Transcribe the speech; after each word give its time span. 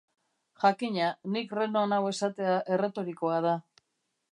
Jakina, 0.61 1.09
nik 1.35 1.53
Renon 1.59 1.95
hau 1.99 2.01
esatea 2.13 2.57
erretorikoa 2.77 3.39
da. 3.51 3.57